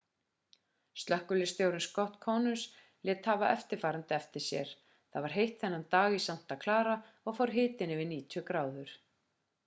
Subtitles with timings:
[0.99, 2.63] slökkviliðsstjórinn scott kouns
[3.09, 6.95] lét hafa eftirfarandi eftir sér það var heitt þennan dag í santa clara
[7.33, 8.95] og fór hitinn yfir 90 gráður